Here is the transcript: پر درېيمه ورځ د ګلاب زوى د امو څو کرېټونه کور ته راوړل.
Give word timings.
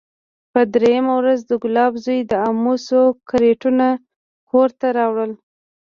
پر 0.51 0.63
درېيمه 0.73 1.13
ورځ 1.17 1.39
د 1.45 1.51
ګلاب 1.63 1.93
زوى 2.03 2.19
د 2.31 2.33
امو 2.47 2.73
څو 2.87 3.01
کرېټونه 3.29 3.87
کور 4.49 4.69
ته 4.79 4.87
راوړل. 4.97 5.31